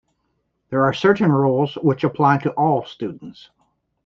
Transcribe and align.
There 0.71 0.83
are 0.83 0.93
certain 0.95 1.31
rules 1.31 1.75
which 1.75 2.03
apply 2.03 2.39
to 2.39 2.51
all 2.53 2.83
students. 2.87 3.51